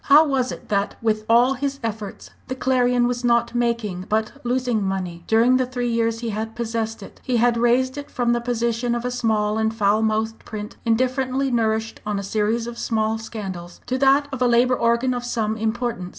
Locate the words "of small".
12.65-13.19